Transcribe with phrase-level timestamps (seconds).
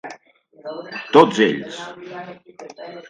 [1.17, 1.77] Tots ells!